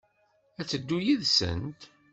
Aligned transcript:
Ad 0.59 0.65
teddu 0.69 0.97
yid-sent? 1.05 1.81